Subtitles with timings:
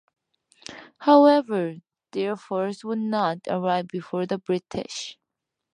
[0.97, 1.75] However,
[2.11, 5.19] these forces would not arrive before the British.